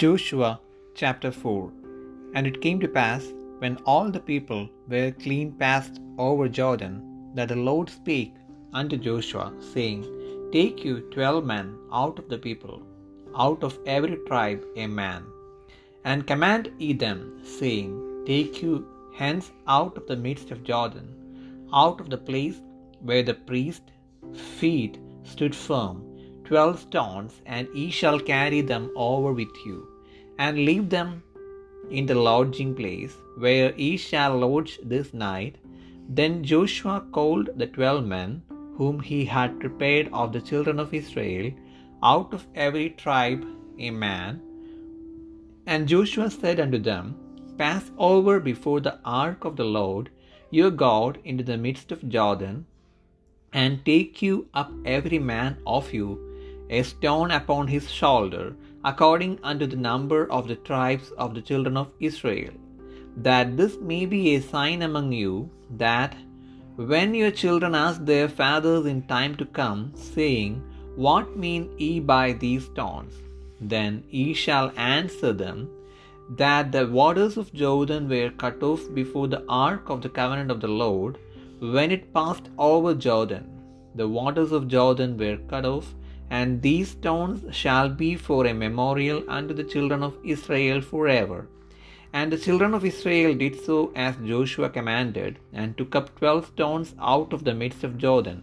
Joshua 0.00 0.58
chapter 0.94 1.30
4 1.30 1.70
And 2.34 2.46
it 2.46 2.62
came 2.62 2.78
to 2.80 2.88
pass, 2.88 3.24
when 3.58 3.76
all 3.84 4.08
the 4.10 4.22
people 4.28 4.62
were 4.88 5.10
clean 5.24 5.48
passed 5.62 6.00
over 6.26 6.46
Jordan, 6.48 6.94
that 7.34 7.48
the 7.50 7.60
Lord 7.68 7.90
spake 7.90 8.32
unto 8.72 8.96
Joshua, 8.96 9.52
saying, 9.74 10.06
Take 10.54 10.78
you 10.86 10.94
twelve 11.16 11.44
men 11.44 11.76
out 11.92 12.18
of 12.18 12.30
the 12.30 12.38
people, 12.38 12.76
out 13.44 13.62
of 13.62 13.78
every 13.84 14.16
tribe 14.30 14.64
a 14.84 14.86
man, 14.86 15.22
and 16.06 16.26
command 16.32 16.72
ye 16.78 16.94
them, 16.94 17.20
saying, 17.58 17.92
Take 18.32 18.62
you 18.62 18.74
hence 19.22 19.52
out 19.78 19.98
of 19.98 20.06
the 20.06 20.20
midst 20.26 20.50
of 20.50 20.64
Jordan, 20.72 21.08
out 21.74 22.00
of 22.00 22.08
the 22.08 22.22
place 22.30 22.58
where 23.10 23.26
the 23.30 23.38
priest's 23.50 23.92
feet 24.60 24.96
stood 25.34 25.54
firm, 25.68 25.96
twelve 26.50 26.80
stones, 26.88 27.34
and 27.46 27.68
ye 27.80 27.86
shall 28.00 28.28
carry 28.32 28.60
them 28.60 28.90
over 28.96 29.32
with 29.40 29.56
you, 29.64 29.78
and 30.44 30.64
leave 30.68 30.86
them 30.94 31.10
in 31.98 32.06
the 32.10 32.18
lodging 32.26 32.70
place 32.80 33.14
where 33.44 33.70
ye 33.84 33.90
shall 34.08 34.34
lodge 34.44 34.74
this 34.92 35.08
night. 35.22 35.56
Then 36.18 36.36
Joshua 36.50 36.94
called 37.16 37.50
the 37.60 37.68
twelve 37.78 38.04
men 38.12 38.30
whom 38.78 39.00
he 39.08 39.18
had 39.36 39.60
prepared 39.64 40.08
of 40.20 40.32
the 40.34 40.44
children 40.50 40.78
of 40.84 40.94
Israel, 41.00 41.48
out 42.12 42.30
of 42.36 42.46
every 42.66 42.86
tribe 43.02 43.42
a 43.88 43.90
man. 44.04 44.40
And 45.66 45.90
Joshua 45.92 46.30
said 46.30 46.58
unto 46.64 46.80
them, 46.90 47.10
Pass 47.58 47.90
over 48.10 48.40
before 48.50 48.80
the 48.80 48.96
ark 49.04 49.44
of 49.44 49.56
the 49.60 49.70
Lord 49.80 50.08
your 50.58 50.72
God 50.86 51.18
into 51.30 51.44
the 51.50 51.58
midst 51.66 51.92
of 51.92 52.08
Jordan, 52.16 52.56
and 53.52 53.84
take 53.92 54.22
you 54.26 54.36
up 54.62 54.72
every 54.96 55.20
man 55.34 55.52
of 55.76 55.92
you 55.98 56.08
a 56.78 56.82
stone 56.90 57.32
upon 57.40 57.66
his 57.74 57.86
shoulder, 58.00 58.44
according 58.84 59.38
unto 59.42 59.66
the 59.66 59.76
number 59.76 60.30
of 60.30 60.48
the 60.48 60.56
tribes 60.56 61.10
of 61.12 61.34
the 61.34 61.42
children 61.42 61.76
of 61.76 61.88
Israel, 62.00 62.52
that 63.16 63.56
this 63.56 63.76
may 63.78 64.06
be 64.06 64.34
a 64.34 64.40
sign 64.40 64.82
among 64.82 65.12
you, 65.12 65.50
that 65.76 66.16
when 66.76 67.14
your 67.14 67.30
children 67.30 67.74
ask 67.74 68.04
their 68.04 68.28
fathers 68.28 68.86
in 68.86 69.02
time 69.02 69.34
to 69.36 69.44
come, 69.44 69.92
saying, 69.94 70.62
What 70.96 71.36
mean 71.36 71.70
ye 71.78 72.00
by 72.00 72.32
these 72.32 72.64
stones? 72.64 73.14
Then 73.60 74.04
ye 74.10 74.32
shall 74.32 74.72
answer 74.76 75.32
them, 75.32 75.68
that 76.38 76.70
the 76.72 76.86
waters 76.86 77.36
of 77.36 77.52
Jordan 77.52 78.08
were 78.08 78.30
cut 78.30 78.62
off 78.62 78.82
before 78.94 79.28
the 79.28 79.44
ark 79.48 79.90
of 79.90 80.00
the 80.00 80.08
covenant 80.08 80.50
of 80.50 80.60
the 80.60 80.68
Lord, 80.68 81.18
when 81.58 81.90
it 81.90 82.14
passed 82.14 82.48
over 82.56 82.94
Jordan. 82.94 83.46
The 83.96 84.08
waters 84.08 84.52
of 84.52 84.68
Jordan 84.68 85.18
were 85.18 85.38
cut 85.48 85.66
off, 85.66 85.94
and 86.30 86.62
these 86.62 86.90
stones 86.90 87.44
shall 87.54 87.88
be 87.88 88.14
for 88.14 88.46
a 88.46 88.54
memorial 88.54 89.22
unto 89.28 89.52
the 89.52 89.70
children 89.72 90.02
of 90.02 90.16
Israel 90.24 90.80
forever. 90.80 91.40
And 92.12 92.32
the 92.32 92.38
children 92.44 92.72
of 92.74 92.84
Israel 92.84 93.34
did 93.34 93.56
so 93.64 93.92
as 93.94 94.16
Joshua 94.30 94.68
commanded, 94.70 95.38
and 95.52 95.76
took 95.76 95.94
up 95.94 96.16
twelve 96.18 96.46
stones 96.46 96.94
out 97.00 97.32
of 97.32 97.44
the 97.44 97.54
midst 97.54 97.84
of 97.84 97.98
Jordan, 98.04 98.42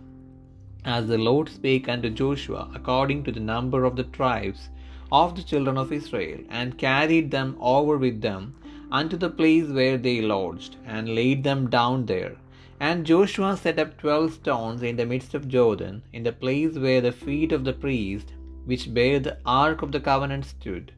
as 0.86 1.08
the 1.08 1.18
Lord 1.18 1.50
spake 1.50 1.88
unto 1.90 2.10
Joshua, 2.10 2.70
according 2.74 3.24
to 3.24 3.32
the 3.32 3.48
number 3.54 3.84
of 3.84 3.96
the 3.98 4.10
tribes 4.20 4.70
of 5.12 5.36
the 5.36 5.44
children 5.44 5.78
of 5.78 5.92
Israel, 5.92 6.40
and 6.50 6.78
carried 6.78 7.30
them 7.32 7.58
over 7.60 7.98
with 7.98 8.22
them 8.22 8.56
unto 9.00 9.18
the 9.18 9.30
place 9.30 9.70
where 9.78 9.98
they 9.98 10.22
lodged, 10.22 10.76
and 10.86 11.16
laid 11.20 11.44
them 11.44 11.70
down 11.70 12.06
there. 12.06 12.36
And 12.80 13.06
Joshua 13.06 13.58
set 13.58 13.80
up 13.80 13.98
twelve 13.98 14.34
stones 14.34 14.84
in 14.84 14.96
the 14.96 15.06
midst 15.06 15.34
of 15.34 15.48
Jordan, 15.48 16.04
in 16.14 16.24
the 16.24 16.32
place 16.32 16.78
where 16.78 17.02
the 17.02 17.12
feet 17.12 17.52
of 17.52 17.64
the 17.64 17.74
priest, 17.74 18.34
which 18.66 18.94
bare 18.94 19.20
the 19.20 19.38
ark 19.46 19.82
of 19.82 19.92
the 19.92 20.00
covenant, 20.00 20.46
stood. 20.46 20.92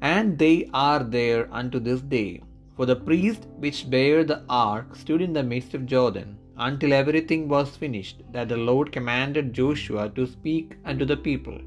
And 0.00 0.38
they 0.38 0.70
are 0.72 1.02
there 1.02 1.48
unto 1.52 1.80
this 1.80 2.00
day. 2.00 2.42
For 2.76 2.86
the 2.86 2.94
priest 2.94 3.48
which 3.56 3.90
bare 3.90 4.22
the 4.22 4.44
ark 4.48 4.94
stood 4.94 5.20
in 5.20 5.32
the 5.32 5.42
midst 5.42 5.74
of 5.74 5.86
Jordan, 5.86 6.38
until 6.56 6.92
everything 6.92 7.48
was 7.48 7.76
finished, 7.76 8.22
that 8.32 8.48
the 8.48 8.56
Lord 8.56 8.92
commanded 8.92 9.52
Joshua 9.52 10.10
to 10.10 10.26
speak 10.26 10.76
unto 10.84 11.04
the 11.04 11.16
people. 11.16 11.58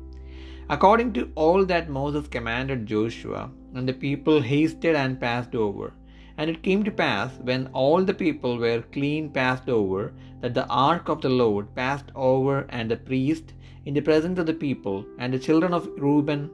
According 0.69 1.11
to 1.13 1.29
all 1.35 1.65
that 1.65 1.89
Moses 1.89 2.27
commanded 2.27 2.85
Joshua, 2.85 3.51
and 3.75 3.87
the 3.87 3.93
people 3.93 4.41
hasted 4.41 4.95
and 4.95 5.19
passed 5.19 5.55
over. 5.55 5.93
And 6.41 6.49
it 6.49 6.63
came 6.63 6.83
to 6.85 6.91
pass, 6.99 7.31
when 7.49 7.69
all 7.71 8.03
the 8.03 8.15
people 8.15 8.57
were 8.57 8.83
clean 8.93 9.25
passed 9.29 9.69
over, 9.69 10.11
that 10.41 10.55
the 10.55 10.65
ark 10.67 11.07
of 11.07 11.21
the 11.21 11.29
Lord 11.29 11.75
passed 11.75 12.09
over, 12.15 12.55
and 12.69 12.89
the 12.89 12.97
priest 13.09 13.53
in 13.85 13.93
the 13.93 14.01
presence 14.01 14.39
of 14.39 14.47
the 14.47 14.55
people, 14.55 15.05
and 15.19 15.31
the 15.31 15.43
children 15.47 15.71
of 15.71 15.87
Reuben, 16.05 16.49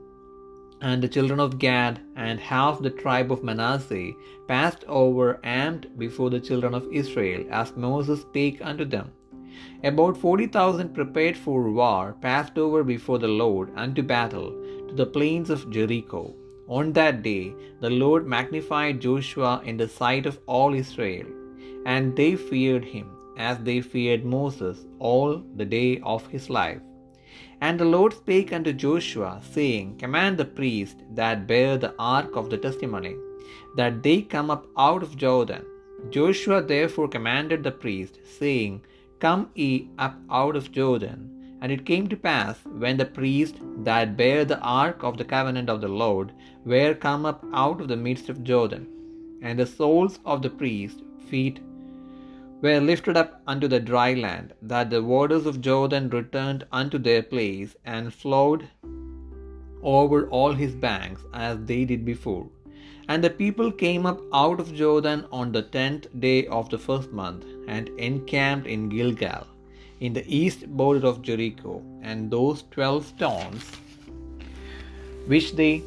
and 0.81 1.01
the 1.01 1.07
children 1.07 1.39
of 1.39 1.57
Gad, 1.57 2.01
and 2.17 2.37
half 2.37 2.81
the 2.81 2.89
tribe 2.89 3.31
of 3.31 3.45
Manasseh, 3.49 4.11
passed 4.49 4.83
over 5.03 5.39
armed 5.45 5.87
before 5.97 6.29
the 6.33 6.41
children 6.49 6.73
of 6.79 6.91
Israel, 6.91 7.45
as 7.49 7.77
Moses 7.77 8.23
spake 8.23 8.59
unto 8.71 8.83
them. 8.95 9.07
About 9.91 10.17
forty 10.17 10.47
thousand 10.47 10.93
prepared 10.99 11.37
for 11.37 11.71
war 11.71 12.03
passed 12.27 12.57
over 12.57 12.83
before 12.83 13.19
the 13.19 13.33
Lord 13.43 13.71
unto 13.85 14.03
battle 14.03 14.51
to 14.89 14.93
the 15.01 15.05
plains 15.05 15.49
of 15.49 15.69
Jericho. 15.77 16.23
On 16.67 16.91
that 16.93 17.23
day 17.23 17.53
the 17.79 17.89
Lord 17.89 18.27
magnified 18.27 18.99
Joshua 18.99 19.61
in 19.63 19.77
the 19.77 19.87
sight 19.87 20.25
of 20.25 20.39
all 20.45 20.73
Israel, 20.73 21.27
and 21.85 22.15
they 22.15 22.35
feared 22.35 22.83
him, 22.83 23.07
as 23.37 23.57
they 23.59 23.79
feared 23.81 24.25
Moses 24.25 24.85
all 24.99 25.43
the 25.55 25.65
day 25.65 25.99
of 25.99 26.27
his 26.27 26.49
life. 26.49 26.81
And 27.61 27.79
the 27.79 27.85
Lord 27.85 28.13
spake 28.13 28.51
unto 28.53 28.73
Joshua, 28.73 29.41
saying, 29.51 29.97
Command 29.97 30.37
the 30.37 30.45
priests 30.45 31.03
that 31.15 31.47
bear 31.47 31.77
the 31.77 31.93
ark 31.97 32.35
of 32.35 32.49
the 32.49 32.57
testimony, 32.57 33.15
that 33.75 34.03
they 34.03 34.21
come 34.21 34.51
up 34.51 34.67
out 34.77 35.03
of 35.03 35.17
Jordan. 35.17 35.63
Joshua 36.09 36.61
therefore 36.61 37.07
commanded 37.07 37.63
the 37.63 37.71
priests, 37.71 38.19
saying, 38.39 38.81
Come 39.19 39.49
ye 39.55 39.89
up 39.97 40.15
out 40.29 40.55
of 40.55 40.71
Jordan. 40.71 41.36
And 41.61 41.71
it 41.71 41.85
came 41.85 42.07
to 42.09 42.15
pass, 42.15 42.57
when 42.65 42.97
the 42.97 43.05
priest 43.05 43.55
that 43.83 44.15
bare 44.15 44.45
the 44.45 44.59
ark 44.59 45.03
of 45.03 45.17
the 45.17 45.25
covenant 45.25 45.69
of 45.69 45.81
the 45.81 45.87
Lord 45.87 46.31
were 46.65 46.93
come 46.93 47.25
up 47.25 47.43
out 47.53 47.81
of 47.81 47.87
the 47.87 47.97
midst 48.07 48.29
of 48.29 48.43
Jordan, 48.43 48.87
and 49.41 49.57
the 49.57 49.65
soles 49.65 50.19
of 50.25 50.41
the 50.41 50.49
priest's 50.49 51.01
feet 51.29 51.59
were 52.61 52.79
lifted 52.79 53.17
up 53.17 53.41
unto 53.47 53.67
the 53.67 53.79
dry 53.79 54.13
land, 54.13 54.53
that 54.61 54.89
the 54.89 55.01
waters 55.03 55.45
of 55.45 55.61
Jordan 55.61 56.09
returned 56.09 56.65
unto 56.71 56.97
their 56.97 57.23
place, 57.23 57.75
and 57.85 58.13
flowed 58.13 58.67
over 59.83 60.27
all 60.29 60.53
his 60.53 60.75
banks 60.75 61.21
as 61.33 61.57
they 61.65 61.85
did 61.85 62.03
before. 62.05 62.47
And 63.09 63.23
the 63.23 63.29
people 63.29 63.71
came 63.71 64.05
up 64.05 64.21
out 64.33 64.59
of 64.59 64.73
Jordan 64.73 65.25
on 65.31 65.51
the 65.51 65.61
tenth 65.61 66.07
day 66.19 66.47
of 66.47 66.69
the 66.69 66.77
first 66.77 67.11
month, 67.11 67.45
and 67.67 67.89
encamped 67.97 68.67
in 68.67 68.89
Gilgal, 68.89 69.45
in 69.99 70.13
the 70.13 70.25
east 70.27 70.67
border 70.67 71.07
of 71.07 71.21
Jericho. 71.21 71.81
And 72.01 72.31
those 72.31 72.63
twelve 72.71 73.05
stones 73.05 73.63
which 75.27 75.53
they 75.55 75.83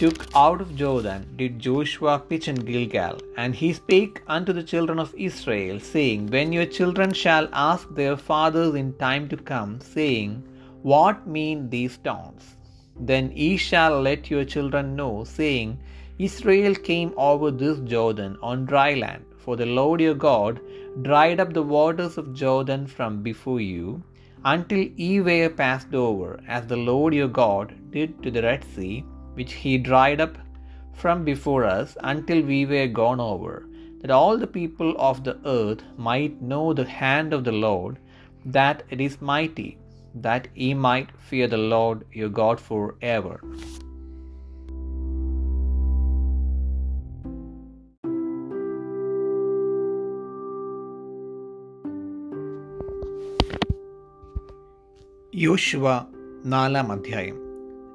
took 0.00 0.26
out 0.34 0.60
of 0.62 0.74
Jordan 0.74 1.26
did 1.36 1.58
Joshua 1.58 2.18
pitch 2.18 2.48
in 2.48 2.54
Gilgal. 2.54 3.18
And 3.36 3.54
he 3.54 3.72
spake 3.72 4.22
unto 4.26 4.52
the 4.52 4.62
children 4.62 4.98
of 4.98 5.14
Israel, 5.14 5.78
saying, 5.78 6.28
When 6.28 6.52
your 6.52 6.66
children 6.66 7.12
shall 7.12 7.48
ask 7.52 7.86
their 7.94 8.16
fathers 8.16 8.74
in 8.74 8.94
time 8.94 9.28
to 9.28 9.36
come, 9.36 9.80
saying, 9.80 10.42
What 10.82 11.26
mean 11.26 11.68
these 11.68 11.92
stones? 11.92 12.56
Then 12.98 13.30
ye 13.34 13.56
shall 13.58 14.00
let 14.00 14.30
your 14.30 14.44
children 14.44 14.96
know, 14.96 15.24
saying, 15.24 15.78
Israel 16.18 16.74
came 16.74 17.12
over 17.16 17.50
this 17.50 17.78
Jordan 17.80 18.38
on 18.42 18.64
dry 18.64 18.94
land, 18.94 19.24
for 19.44 19.56
the 19.56 19.70
Lord 19.78 20.00
your 20.00 20.14
God 20.14 20.60
dried 21.02 21.40
up 21.40 21.52
the 21.54 21.62
waters 21.62 22.18
of 22.18 22.34
Jordan 22.42 22.86
from 22.86 23.22
before 23.22 23.60
you, 23.60 24.02
until 24.44 24.82
ye 25.04 25.20
were 25.20 25.48
passed 25.62 25.94
over, 25.94 26.30
as 26.56 26.66
the 26.66 26.82
Lord 26.90 27.14
your 27.14 27.28
God 27.28 27.74
did 27.96 28.22
to 28.22 28.30
the 28.30 28.42
Red 28.42 28.64
Sea, 28.74 29.04
which 29.34 29.52
he 29.52 29.76
dried 29.78 30.20
up 30.20 30.38
from 31.02 31.24
before 31.24 31.64
us, 31.64 31.96
until 32.12 32.40
we 32.42 32.60
were 32.66 32.86
gone 33.02 33.20
over, 33.20 33.66
that 34.00 34.10
all 34.10 34.36
the 34.38 34.46
people 34.46 34.94
of 34.98 35.24
the 35.24 35.38
earth 35.58 35.82
might 35.96 36.40
know 36.50 36.72
the 36.72 36.84
hand 37.02 37.32
of 37.32 37.44
the 37.44 37.58
Lord, 37.68 37.98
that 38.44 38.82
it 38.90 39.00
is 39.00 39.20
mighty, 39.20 39.70
that 40.26 40.48
ye 40.54 40.72
might 40.74 41.10
fear 41.28 41.46
the 41.46 41.64
Lord 41.76 42.04
your 42.12 42.32
God 42.42 42.58
for 42.58 42.96
യോശുവ 55.40 55.86
നാലാം 56.44 56.92
അധ്യായം. 56.92 57.36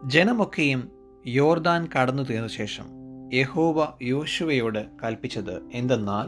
ജനമൊക്കെയും 0.08 0.92
യോർദാൻ 1.26 1.88
കടന്നു 1.96 2.24
തീർന്ന 2.24 2.48
ശേഷം 2.48 2.88
യഹോവ 3.34 3.88
യോശുവയോട് 4.02 4.86
കൽപ്പിച്ചത് 5.04 5.62
എന്തെന്നാൽ 5.74 6.28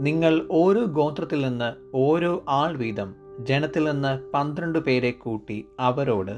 നിങ്ങൾ 0.00 0.46
ഓരോ 0.50 0.84
ഗോത്രത്തിൽ 0.84 1.40
നിന്ന് 1.40 1.96
ഓരോ 1.96 2.44
ആൾ 2.48 2.76
വീതം 2.76 3.14
ജനത്തിൽ 3.44 3.84
നിന്ന് 3.84 4.32
പന്ത്രണ്ട് 4.32 4.78
പേരെ 4.78 5.10
കൂട്ടി 5.10 5.66
അവരോട് 5.80 6.34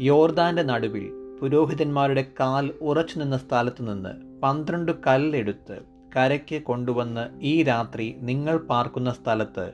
യോർദാന്റെ 0.00 0.62
നടുവിൽ 0.62 1.06
പുരോഹിതന്മാരുടെ 1.40 2.32
കാൽ 2.40 2.72
ഉറച്ചു 2.80 3.18
നിന്ന 3.18 3.36
സ്ഥലത്തു 3.36 3.82
നിന്ന് 3.82 4.40
പന്ത്രണ്ട് 4.42 4.92
കല്ലെടുത്ത് 5.06 5.76
കരയ്ക്ക് 6.16 6.62
കൊണ്ടുവന്ന് 6.62 7.28
ഈ 7.40 7.62
രാത്രി 7.62 8.16
നിങ്ങൾ 8.20 8.58
പാർക്കുന്ന 8.58 9.12
സ്ഥലത്ത് 9.12 9.66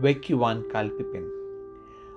വയ്ക്കുവാൻ 0.00 0.62
കൽപ്പിപ്പിൻ 0.74 1.41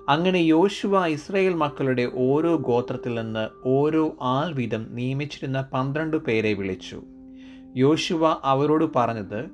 അങ്ങനെ 0.08 0.38
യോശുവ 0.38 1.06
ഇസ്രയേൽ 1.06 1.54
മക്കളുടെ 1.54 2.10
ഓരോ 2.14 2.56
ഗോത്രത്തിൽ 2.56 3.14
നിന്ന് 3.14 3.48
ഓരോ 3.64 4.16
ആൾ 4.22 4.54
വീതം 4.54 4.94
നിയമിച്ചിരുന്ന 4.94 5.62
പന്ത്രണ്ട് 5.72 6.16
പേരെ 6.16 6.52
വിളിച്ചു. 6.52 7.02
യോശുവ 7.76 8.28
അവരോട് 8.44 8.84
പറഞ്ഞത് 8.96 9.44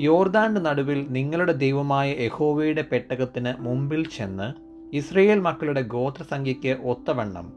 യോർദാന്റെ 0.00 0.60
നടുവിൽ 0.60 1.06
നിങ്ങളുടെ 1.08 1.52
ദൈവമായ 1.52 2.14
യഹോവയുടെ 2.18 2.84
പെട്ടകത്തിന് 2.92 3.54
മുമ്പിൽ 3.58 4.08
ചെന്ന് 4.08 4.52
ഇസ്രയേൽ 4.96 5.40
മക്കളുടെ 5.40 5.82
ഗോത്രസംഖ്യയ്ക്ക് 5.82 6.76
ഒത്തവണ്ണം 6.82 7.52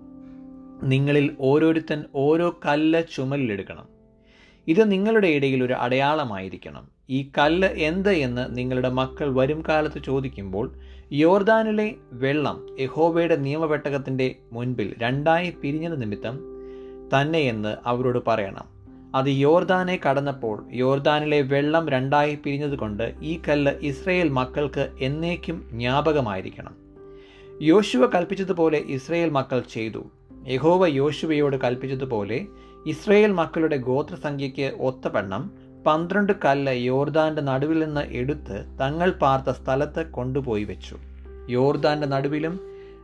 നിങ്ങളിൽ 0.83 1.35
ഓരോരുത്തൻ 1.39 2.03
ഓരോ 2.15 2.59
കല്ല് 2.65 3.03
ചുമലിലെടുക്കണം. 3.15 3.85
ഇത് 4.67 4.91
നിങ്ങളുടെ 4.91 5.27
ഇടയിൽ 5.27 5.63
ഒരു 5.63 5.73
അടയാളമായിരിക്കണം. 5.73 6.94
ഈ 7.09 7.31
കല്ല് 7.37 7.67
എന്ത് 7.67 8.09
എന്ന് 8.09 8.57
നിങ്ങളുടെ 8.57 8.89
മക്കൾ 8.89 9.33
വരും 9.35 9.63
കാലത്ത് 9.69 10.01
ചോദിക്കുമ്പോൾ 10.03 10.73
യോർദാനിലെ 11.11 11.95
വെള്ളം 12.11 12.75
യഹോബയുടെ 12.79 13.35
നിയമപെട്ടകത്തിന്റെ 13.35 14.35
മുൻപിൽ 14.51 14.95
രണ്ടായി 14.97 15.49
പിരിഞ്ഞത് 15.49 16.01
നിമിത്തം 16.01 16.39
തന്നെയെന്ന് 17.13 17.75
അവരോട് 17.85 18.19
പറയണം. 18.27 18.75
അത് 19.15 19.27
യോർദാനെ 19.27 19.99
കടന്നപ്പോൾ 20.09 20.65
യോർദാനിലെ 20.73 21.41
വെള്ളം 21.41 21.89
രണ്ടായി 21.89 22.35
പിരിഞ്ഞതുകൊണ്ട് 22.35 23.15
ഈ 23.21 23.41
കല്ല് 23.49 23.71
ഇസ്രയേൽ 23.81 24.29
മക്കൾക്ക് 24.29 24.89
എന്നേക്കും 24.99 25.69
ജ്ഞാപകമായിരിക്കണം. 25.71 26.75
യോശുവ 27.61 28.05
കൽപ്പിച്ചതുപോലെ 28.05 28.77
ഇസ്രയേൽ 28.77 29.29
മക്കൾ 29.29 29.59
ചെയ്തു. 29.59 30.03
യഹോവ 30.47 30.87
യോശുവയോട് 30.87 31.55
കൽപ്പിച്ചതുപോലെ 31.55 32.45
ഇസ്രയേൽ 32.85 33.31
മക്കളുടെ 33.31 33.77
ഗോത്രസംഖ്യയ്ക്ക് 33.77 34.75
ഒത്തവണ്ണം 34.79 35.64
പന്ത്രണ്ട് 35.85 36.33
കല്ല് 36.45 36.73
യോർദാന്റെ 36.73 37.41
നടുവിൽ 37.41 37.85
നിന്ന് 37.85 38.01
എടുത്ത് 38.01 38.77
തങ്ങൾ 38.81 39.11
പാർത്ത 39.11 39.49
സ്ഥലത്ത് 39.49 40.11
കൊണ്ടുപോയി 40.11 40.63
വെച്ചു. 40.63 40.97
യോർദാന്റെ 41.49 42.07
നടുവിലും 42.07 42.59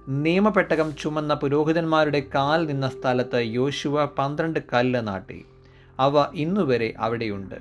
നിയമപ്പെട്ടകം 0.07 0.95
ചുമന്ന 0.95 1.33
പുരോഹിതന്മാരുടെ 1.33 2.23
കാൽ 2.35 2.65
നിന്ന 2.65 2.89
സ്ഥലത്ത് 2.89 3.35
യോശുവ 3.35 4.05
പന്ത്രണ്ട് 4.05 4.59
കല്ല് 4.73 5.07
നാട്ടി. 5.07 5.45
അവ 5.99 6.25
ഇന്നുവരെ 6.33 6.93
അവിടെയുണ്ട്. 6.97 7.55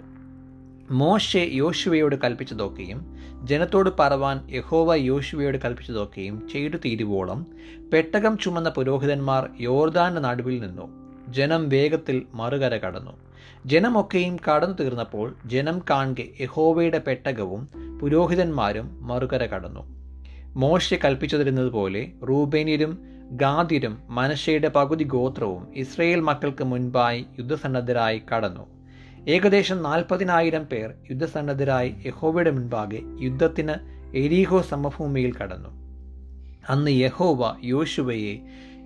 മോശെ 0.91 1.49
യോശുവയോട് 1.53 2.17
കൽപ്പിച്ചതൊക്കെയും 2.17 3.17
ജനത്തോട് 3.45 3.91
പറവാൻ 3.99 4.49
യഹോവ 4.51 4.95
യോശുവയോട് 4.95 5.59
കൽപ്പിച്ചതൊക്കെയും 5.59 6.49
ചെയ്തു 6.49 6.77
തീരുവോളം 6.77 7.47
പെട്ടകം 7.93 8.39
ചുമന്ന 8.39 8.69
പുരോഹിതന്മാർ 8.69 9.49
യോർദാന്റെ 9.61 10.21
നടുവിൽ 10.21 10.61
നിന്നു. 10.61 10.89
ജനം 11.29 11.69
വേഗത്തിൽ 11.69 12.23
മറുകര 12.35 12.77
കടന്നു. 12.77 13.30
ജനമൊക്കെയും 13.67 14.37
കടന്നു 14.37 14.75
തീർന്നപ്പോൾ 14.81 15.37
ജനം 15.47 15.83
കാണെ 15.91 16.29
യഹോവയുടെ 16.41 16.99
പെട്ടകവും 16.99 17.69
പുരോഹിതന്മാരും 17.99 19.07
മറുകര 19.07 19.47
കടന്നു. 19.47 20.01
മോശെ 20.57 20.99
കൽപ്പിച്ചതിരുന്നതുപോലെ 21.05 22.13
റൂബേനിയരും 22.29 22.99
ഗാദിരും 23.33 23.99
മനശയുടെ 24.09 24.69
പകുതി 24.69 25.05
ഗോത്രവും 25.05 25.69
ഇസ്രയേൽ 25.75 26.21
മക്കൾക്ക് 26.21 26.65
മുൻപായി 26.65 27.27
യുദ്ധസന്നദ്ധരായി 27.39 28.23
കടന്നു. 28.35 28.81
ഏകദേശം 29.29 29.83
നാൽപ്പതിനായിരം 29.83 30.65
പേർ 30.65 30.93
യുദ്ധസന്നദ്ധരായി 31.11 31.95
യഹോവയുടെ 32.07 32.51
മുൻപാകെ 32.51 33.03
യുദ്ധത്തിന് 33.21 33.75
എരീഹോ 34.17 34.61
സമഭൂമിയിൽ 34.63 35.35
കടന്നു. 35.35 35.69
അന്ന് 36.69 36.91
യഹോവ 36.91 37.57
യോശുവയെ 37.65 38.39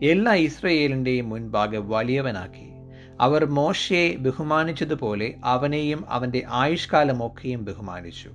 എല്ലാ 0.03 0.35
ഇസ്രയേലിന്റെയും 0.35 1.29
മുൻപാകെ 1.29 1.79
വലിയവനാക്കി. 1.79 2.74
അവർ 3.21 3.45
മോശയെ 3.45 4.17
ബഹുമാനിച്ചതുപോലെ 4.17 5.35
അവനെയും 5.45 6.05
അവന്റെ 6.09 6.43
ആയുഷ്കാലമൊക്കെയും 6.49 7.65
ബഹുമാനിച്ചു. 7.65 8.31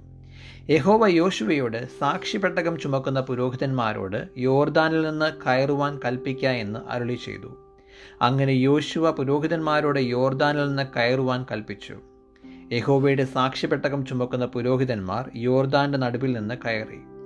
യഹോവ 0.70 1.08
യോശുവയോട് 1.08 1.88
സാക്ഷിപ്പെട്ടകം 2.00 2.80
ചുമക്കുന്ന 2.80 3.22
പുരോഹിതന്മാരോട് 3.22 4.28
യോർദാനിൽ 4.38 5.02
നിന്ന് 5.02 5.32
കയറുവാൻ 5.48 6.00
കൽപ്പിക്ക 6.06 6.46
എന്ന് 6.46 6.80
അരുളി 6.90 7.16
ചെയ്തു. 7.26 7.58
അങ്ങനെ 8.22 8.52
യോശുവ 8.52 9.12
പുരോഹിതന്മാരോട് 9.12 10.00
യോർദാനിൽ 10.00 10.68
നിന്ന് 10.68 10.84
കയറുവാൻ 10.98 11.46
കൽപ്പിച്ചു. 11.52 12.00
യഹോവയുടെ 12.72 13.24
സാക്ഷിപ്പെട്ടകം 13.24 14.06
ചുമക്കുന്ന 14.06 14.46
പുരോഹിതന്മാർ 14.46 15.30
യോർദാന്റെ 15.36 15.98
നടുവിൽ 15.98 16.34
നിന്ന് 16.34 16.56
കയറി. 16.66 17.19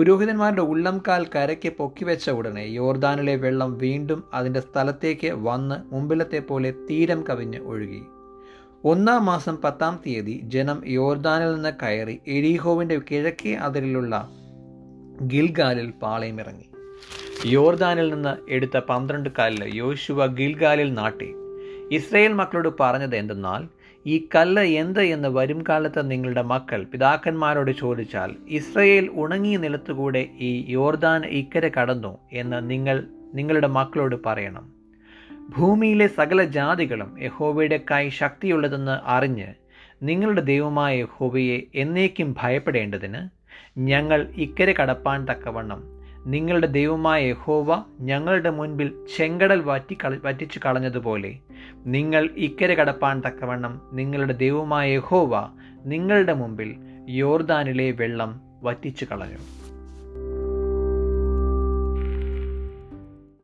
പുരോഹിതന്മാരുടെ 0.00 0.60
ഉള്ളംകാൽ 0.60 1.26
കരയ്ക്ക് 1.34 1.72
പൊക്കിവെച്ച 1.72 2.30
ഉടനെ 2.30 2.60
യോർദാനിലെ 2.60 3.36
വെള്ളം 3.36 3.78
വീണ്ടും 3.78 4.24
അതിന്റെ 4.34 4.60
സ്ഥലത്തേക്ക് 4.60 5.30
വന്ന് 5.32 5.94
മുമ്പിലത്തെ 5.94 6.38
പോലെ 6.38 6.74
തീരം 6.90 7.24
കവിഞ്ഞ് 7.26 7.58
ഒഴുകി. 7.58 8.02
ഒന്നാം 8.84 9.24
മാസം 9.24 9.56
പത്താം 9.64 10.00
തീയതി 10.06 10.40
ജനം 10.44 10.82
യോർദാനിൽ 10.86 11.54
നിന്ന് 11.54 11.72
കയറി 11.82 12.20
എരീഹോവിന്റെ 12.26 13.00
കിഴക്കേ 13.10 13.54
അതിരിലുള്ള 13.54 14.28
ഗിൽഗാലിൽ 15.22 15.90
പാളയമിറങ്ങി 16.02 16.68
യോർദാനിൽ 17.46 18.14
നിന്ന് 18.14 18.52
എടുത്ത 18.52 18.78
പന്ത്രണ്ട് 18.78 19.30
കാലിൽ 19.38 19.74
യോശുവ 19.74 20.26
ഗിൽഗാലിൽ 20.26 20.94
നാട്ടി. 20.94 21.34
ഇസ്രയേൽ 21.92 22.32
മക്കളോട് 22.32 22.68
പറഞ്ഞത് 22.80 23.16
എന്തെന്നാൽ 23.16 23.62
ഈ 24.06 24.28
കല്ല് 24.34 24.62
എന്ത് 24.62 25.00
എന്ന് 25.00 25.28
വരും 25.28 25.64
കാലത്ത് 25.68 26.10
നിങ്ങളുടെ 26.10 26.42
മക്കൾ 26.42 26.84
പിതാക്കന്മാരോട് 26.84 27.70
ചോദിച്ചാൽ 27.70 28.36
ഇസ്രയേൽ 28.48 29.10
ഉണങ്ങിയ 29.14 29.56
നിലത്തുകൂടെ 29.58 30.28
ഈ 30.40 30.64
യോർദാൻ 30.68 31.26
ഇക്കരെ 31.26 31.72
കടന്നു 31.80 32.18
എന്ന് 32.32 32.70
നിങ്ങൾ 32.70 33.06
നിങ്ങളുടെ 33.34 33.66
മക്കളോട് 33.66 34.16
പറയണം. 34.26 34.72
ഭൂമിയിലെ 35.48 36.06
സകല 36.06 36.44
ജാതികളും 36.44 37.22
യഹോവയുടെ 37.22 37.80
കൈ 37.90 38.08
ശക്തിയുള്ളതെന്ന് 38.08 39.00
അറിഞ്ഞ് 39.04 39.46
നിങ്ങളുടെ 40.02 40.40
ദൈവമായ 40.40 40.98
യഹോവയെ 40.98 41.66
എന്നേക്കും 41.74 42.36
ഭയപ്പെടേണ്ടതിന് 42.42 43.20
ഞങ്ങൾ 43.78 44.28
ഇക്കരെ 44.36 44.74
കടപ്പാൻ 44.80 45.24
തക്കവണ്ണം 45.24 45.99
നിങ്ങളുടെ 46.26 46.66
ദൈവമായ 46.66 47.26
യഹോവ 47.26 47.84
ഞങ്ങളുടെ 48.00 48.50
മുൻപിൽ 48.50 48.92
ചെങ്കടൽ 49.16 49.60
വറ്റി 49.60 49.96
കള 50.04 50.18
വറ്റിച്ചു 50.24 50.60
കളഞ്ഞതുപോലെ. 50.66 51.38
നിങ്ങൾ 51.86 52.30
ഇക്കരെ 52.36 52.74
കടപ്പാൻ 52.74 53.20
തക്കവണ്ണം 53.20 53.80
നിങ്ങളുടെ 53.92 54.32
ദൈവമായ 54.32 54.92
യഹോവ 54.92 55.48
നിങ്ങളുടെ 55.84 56.32
മുമ്പിൽ 56.32 56.76
യോർദാനിലെ 57.08 57.90
വെള്ളം 57.90 58.40
വറ്റിച്ചു 58.62 59.04
കളഞ്ഞു. 59.04 59.59